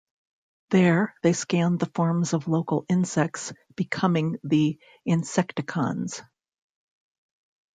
[0.71, 6.23] There, they scanned the forms of local insects, becoming the Insecticons.